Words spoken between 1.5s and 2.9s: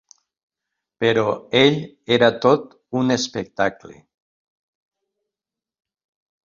ell era tot